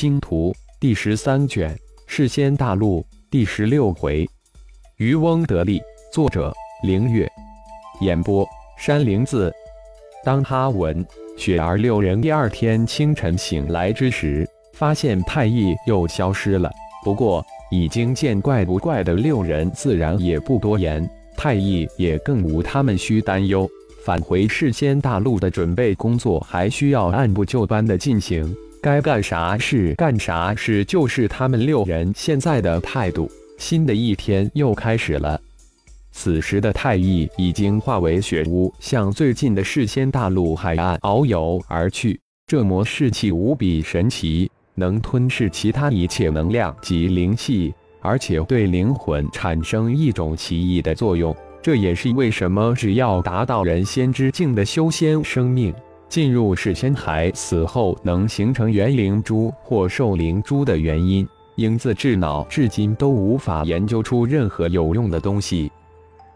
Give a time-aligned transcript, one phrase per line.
[0.00, 0.50] 星图》
[0.80, 4.26] 第十三卷《世仙大陆》第十六回。
[4.96, 5.78] 渔翁得利，
[6.10, 6.50] 作者：
[6.82, 7.30] 凌月，
[8.00, 9.52] 演播：山灵子。
[10.24, 16.70] 当哈文、雪儿六人第二天清晨醒来之时，发现太乙又消失了。
[17.04, 21.06] 不过，已经见怪不怪的六人自然也不多言，
[21.36, 23.68] 太乙也更无他们需担忧。
[24.02, 33.30] 返回世仙大陆的准备工作还需要按部就班的进行，该干啥事干啥事，就是他们六人现在的态度。
[33.58, 35.38] 新的一天又开始了。
[36.12, 42.18] 此时的太乙已经化为雪雾，向最近的世仙大陆海岸遨游而去。
[42.46, 51.36] 这魔士气无比神奇，能吞噬其他一切能量及灵气，而且对灵魂产生一种奇异的作用。
[51.62, 55.72] 这也是为什么只要达到人仙之境的修仙生命，
[56.10, 61.26] 进入世仙海死后能形成元灵珠或兽灵珠的原因。
[61.54, 65.70] 影子智脑至今都无法研究出任何有用的东西。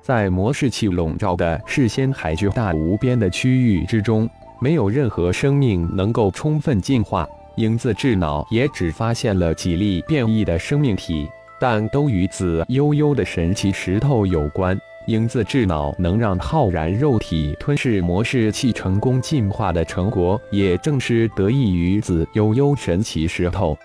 [0.00, 7.26] 在魔士气笼罩的世仙海巨大无边的区域之中，没有任何生命能够充分进化。
[7.56, 11.26] 影子智脑也只发现了几粒变异的生命体，
[11.58, 14.78] 但都与紫悠悠的神奇石头有关。
[15.06, 23.76] 影子智脑能让浩然肉体吞噬魔士气成功进化的成果，也正是得益于紫悠悠神奇石头。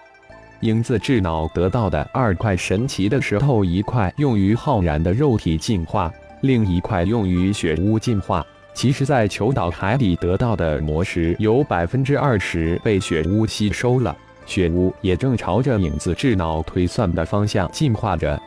[0.61, 8.45] 影子智脑得到的二块神奇的石头，一块用于浩然的肉体进化，另一块用于雪屋进化。
[8.73, 14.15] 其实，在求岛海底得到的魔石，有百分之二十被雪屋吸收了。
[14.45, 18.41] 雪屋也正朝着影子智脑推算的方向进化着。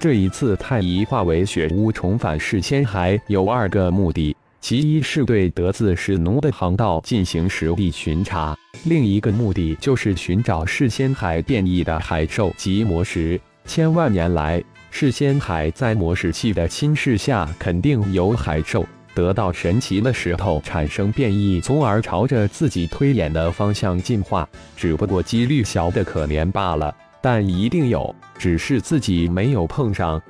[0.00, 4.34] 这一次，太乙化为雪屋重返世仙海，有二个目的。
[4.58, 13.38] 其一是对得自是奴的航道进行实地巡查，另一个目的就是寻找世仙海变异的海兽及魔石。
[13.66, 24.48] 千万年来，世仙海在魔石器的侵蚀下，肯定有海兽得到神奇的石头产生变异，从而朝着自己推演的方向进化。
[24.78, 30.20] 只不过几率小的可怜罢了，但一定有，只是自己没有碰上。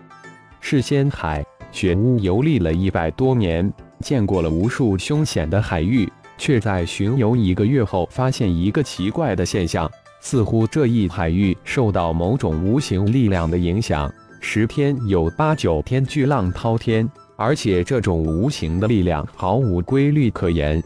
[0.61, 3.73] 世仙海雪屋游历了一百多年。
[4.01, 9.87] 见过了无数凶险的海域，却在巡游一个月后发现一个奇怪的现象：
[10.23, 20.83] 似乎这一海域受到某种无形力量的影响，十天有八九天巨浪滔天，而且这种无形的力量毫无规律可言。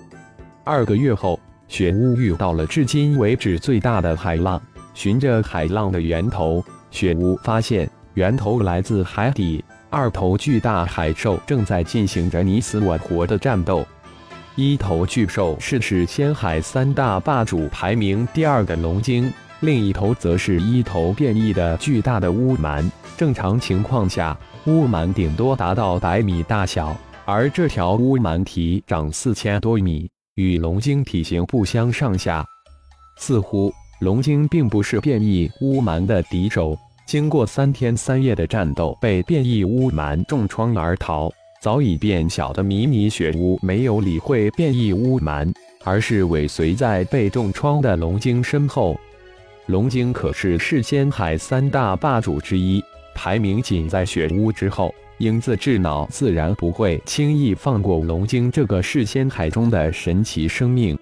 [0.64, 1.38] 二个月后，
[1.68, 4.60] 雪屋遇到了至今为止最大的海浪，
[4.94, 9.62] 循着海浪的源头，雪屋发现源头来自海底。
[9.90, 13.86] 二头巨大海兽正在进行着你死我活的战斗。
[14.56, 22.90] 一头巨兽是是仙海三大霸主排名第二的龙鲸，另一头则是一头变异的巨大的乌蛮。
[23.16, 32.44] 正常情况下，乌蛮顶多达到百米大小，而这条乌蛮体长四千多米，与龙鲸体型不相上下。
[33.16, 36.76] 似乎龙精并不是变异乌蛮的敌手。
[37.06, 41.30] 经过三天三夜的战斗，被变异乌蛮重创而逃。
[41.60, 45.50] 早已变小的迷你雪乌没有理会变异乌蛮，
[45.82, 48.98] 而是尾随在被重创的龙精身后。
[49.66, 52.82] 龙精可是世仙海三大霸主之一，
[53.14, 54.94] 排名仅在雪乌之后。
[55.18, 60.98] 英字智脑自然不会轻易放过龙精这个世仙海中的神奇生命。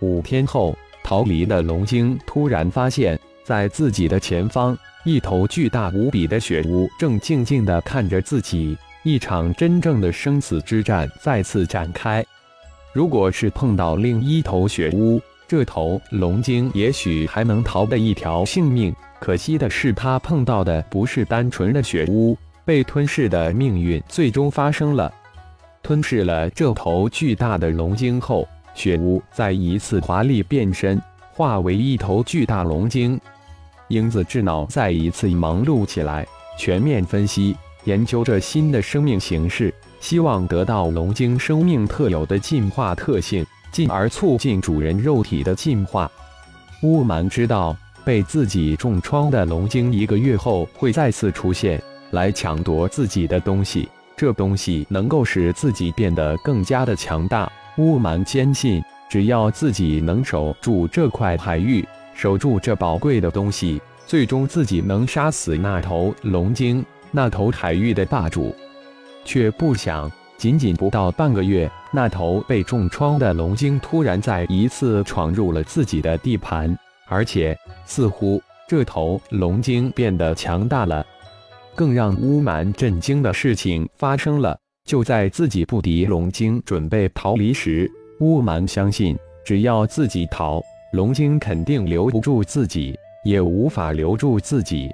[0.00, 4.76] 五天后，逃离的龙鲸突然发现，在自己的前方。
[5.04, 12.22] 一头巨大无比的雪乌正静静地看着自己，一场真正的生死之战再次展开。
[12.92, 18.94] 如果是碰到另一头雪乌，这头龙鲸也许还能逃得一条性命。
[19.18, 25.10] 可惜的是，他碰到的不是单纯的雪乌，被吞噬的命运最终发生了。
[25.82, 28.46] 吞噬了这头巨大的龙鲸后，
[28.78, 31.02] 雪乌再一次华丽变身，
[31.32, 33.20] 化为一头巨大龙精。
[33.88, 36.24] 英子智脑再一次忙碌起来，
[36.56, 46.08] 全面分析研究着新的生命形式，希望得到龙精生命特有的进化特性，进而促进主人肉体的进化。
[46.84, 51.82] 乌蛮知道被自己重创的龙精一个月后会再次出现，
[52.12, 57.50] 来抢夺自己的东西，这东西能够使自己变得更加的强大。
[57.78, 61.86] 乌蛮坚信，只要自己能守住这块海域。
[62.12, 68.52] 守住这宝贵的东西，最终自己能杀死那头龙鲸，那头海域的霸主。
[69.24, 76.76] 却不想，仅仅不到半个月，那头被重创的龙鲸突然再一次闯入了自己的地盘，
[77.06, 81.06] 而且似乎这头龙鲸变得强大了。
[81.76, 84.58] 更让乌蛮震惊的事情发生了，
[84.88, 87.86] 就在自己不敌龙精，准备逃离时，
[88.20, 89.14] 乌蛮相信，
[89.44, 90.62] 只要自己逃，
[90.94, 94.88] 龙精肯定留不住自己，也无法留住自己。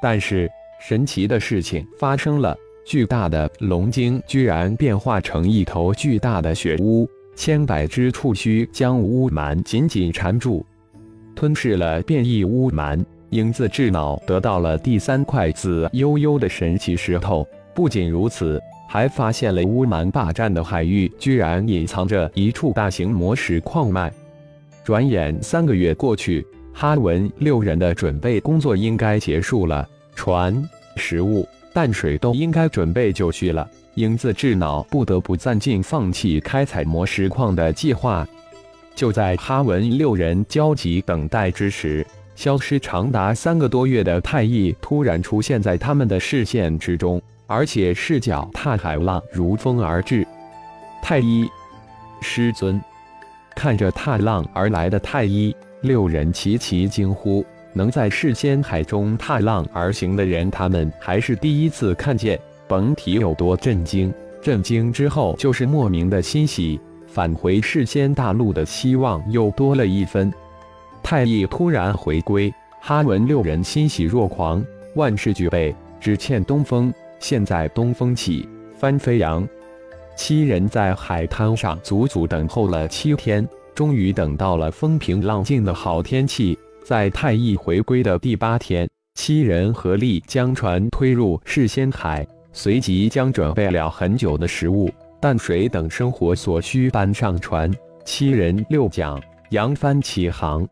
[0.00, 2.56] 但是神奇的事情发生了，
[2.86, 10.64] 巨大的龙精居然变化成一头巨大的血乌，千百只触须将乌蛮紧紧缠住，
[11.34, 13.04] 吞噬了变异乌蛮。
[13.30, 17.44] 影子智脑得到了第三块紫悠悠的神奇石头，
[17.74, 24.12] 不仅如此，还发现了乌蛮霸占的海域居然隐藏着一处大型魔石矿脉。
[24.84, 30.62] 转眼三个月过去，哈文六人的准备工作应该结束了，船、
[30.96, 33.68] 食物、淡水都应该准备就绪了。
[33.94, 38.26] 影子智脑不得不暂进放弃开采魔石矿的计划。
[38.94, 50.26] 就在哈文六人焦急等待之时，消失长达三个多月的太一突然出现在他们的视线之中，而且是脚踏海浪如风而至。
[51.02, 51.48] 太一，
[52.20, 52.80] 师尊，
[53.54, 62.38] 看着踏浪而来的太一，六人齐齐惊呼：能在世间海中踏浪而行的人，他们还是第一次看见。
[62.68, 64.12] 甭提有多震惊，
[64.42, 70.32] 震惊之后就是莫名的欣喜，返回世间大陆的希望又多了一分。
[71.00, 74.64] 太乙突然回归，哈文六人欣喜若狂，
[74.96, 76.92] 万事俱备，只欠东风。
[77.18, 78.48] 现在东风起，
[78.78, 79.46] 帆飞扬。
[80.16, 86.58] 七人在海滩上足足等候了七天，终于等到了风平浪静的好天气。
[86.84, 94.90] 在太乙回归的第八天，七人合力将船推入世仙海，随即将准备了很久的食物、
[95.20, 97.70] 淡水等生活所需搬上船。
[98.04, 99.20] 七人六桨
[99.50, 100.66] 扬帆起航。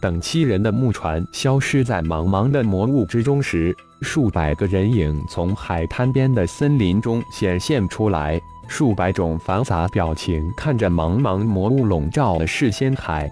[0.00, 13.30] 等七人的木船消失在茫茫的魔雾之中时，数百个人影从海滩边的森林中显现出来，数百种繁杂表情看着茫茫魔雾笼罩的世仙海。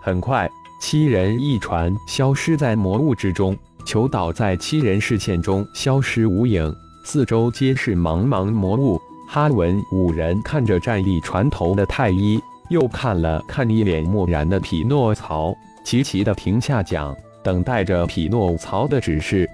[0.00, 0.50] 很快，
[0.80, 6.74] 七人一船消失在魔雾之中，求岛在七人视线中消失无影，
[7.04, 8.98] 四周皆是茫茫魔雾。
[9.28, 15.54] 哈文五人看着站立船头的太一，又看了看一脸漠然的匹诺曹。
[15.84, 19.48] 齐齐的停下桨，等待着匹诺曹的指示。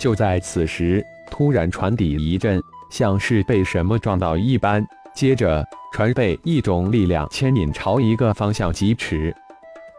[0.00, 2.58] 就在此时，突然船底一震，
[2.90, 4.82] 像是被什么撞到一般。
[5.14, 5.62] 接着，
[5.92, 9.32] 船被一种力量牵引朝一个方向疾驰。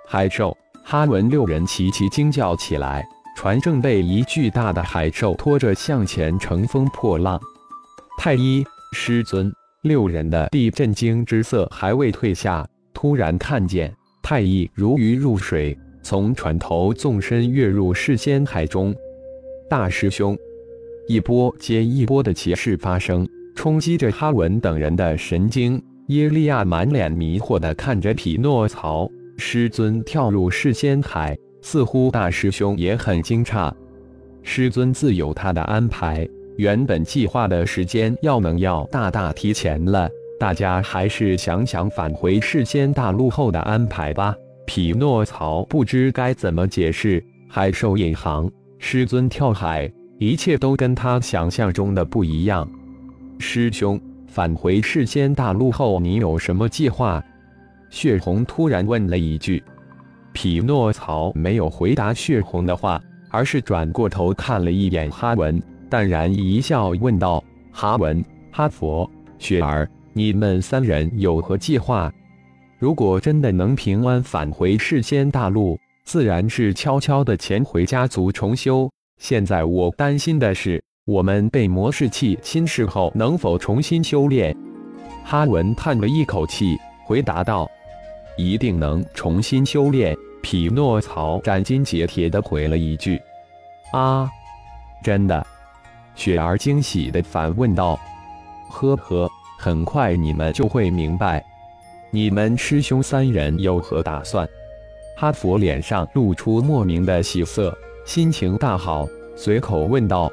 [0.07, 3.05] 海兽哈文六人齐齐惊叫起来，
[3.37, 7.39] 船正被一巨大的海兽拖着向前乘风破浪。
[8.17, 9.53] 太一师尊
[9.83, 13.93] 六人的地震惊之色还未退下，突然看见。
[14.23, 18.95] 太乙如鱼入水，从船头纵身跃入世仙海中。
[19.71, 20.37] 大师兄，
[21.07, 23.25] 一波接一波的奇事发生，
[23.55, 25.81] 冲击着哈文等人的神经。
[26.07, 33.71] 耶利亚满脸迷惑地看着匹诺曹师尊跳入世仙海，似乎大师兄也很惊诧。
[34.43, 36.27] 师尊自有他的安排，
[36.57, 40.09] 原本计划的时间要能要大大提前了。
[40.37, 44.35] 大家还是想想返回世间大陆后的安排吧。
[44.65, 47.23] 匹诺曹不知该怎么解释。
[47.47, 48.49] 海兽引航，
[48.83, 52.67] 师尊跳海，一切都跟他想象中的不一样。
[53.37, 57.23] 师兄，返回世间大陆后，你有什么计划？
[57.91, 59.63] 血红突然问了一句。
[60.33, 68.21] 匹诺曹没有回答血红的话，而是转过头看了一眼哈文，淡然一笑，问道：“哈文，
[68.51, 72.11] 哈佛，雪儿。”你们三人有何计划？
[72.79, 78.89] 如果真的能平安返回世间大陆，自然是悄悄的潜回家族重修。
[79.19, 84.55] 现在我担心的是，我们被魔士器侵蚀后，能否重新修炼？
[85.23, 87.69] 哈文叹了一口气，回答道
[88.37, 93.21] ：“一定能重新修炼。”匹诺曹斩钉截铁的回了一句
[93.93, 94.29] ：“啊，
[95.03, 95.45] 真的？”
[96.15, 97.99] 雪儿惊喜的反问道
[98.69, 99.29] ：“呵呵。”
[99.61, 101.45] 很快你们就会明白，
[102.09, 104.49] 你们师兄三人有何打算？
[105.21, 110.31] 哈佛脸上露出莫名的喜色，心情大好，随口问道：“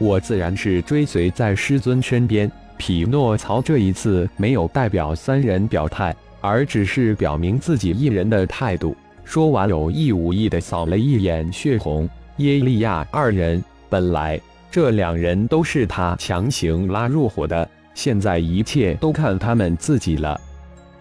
[0.00, 8.96] 我自然是追随在师尊身边。”匹诺曹这一次没有代表三人表态，而只是表明自己一人的态度。
[9.22, 12.08] 说完，有意无意的扫了一眼血红、
[12.38, 13.62] 耶利亚二人。
[13.90, 17.68] 本来这两人都是他强行拉入伙的。
[17.92, 20.40] 现在一切都看他们自己了。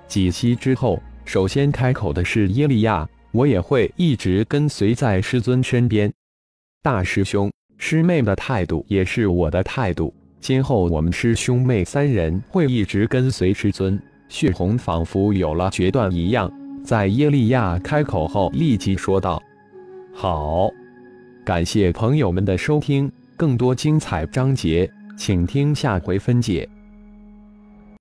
[0.06, 6.12] 几息之后，首先开口的是耶利亚，我也会一直跟随在师尊身边。
[6.82, 10.14] 大师兄、师妹的态度也是我的态度。
[10.40, 14.00] 今后我们师兄妹三人会一直跟随师尊。
[14.30, 16.52] 血红仿佛有了决断一样，
[16.84, 19.42] 在耶利亚开口后立即说道
[20.14, 20.70] ：“好。”
[21.44, 26.68] 感谢朋友们的收听，更多精彩章节，请听下回分解。